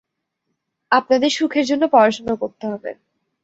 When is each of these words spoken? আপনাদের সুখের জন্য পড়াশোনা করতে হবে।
আপনাদের 0.91 1.29
সুখের 1.29 1.65
জন্য 1.65 1.83
পড়াশোনা 1.91 2.33
করতে 2.35 2.65
হবে। 2.67 2.91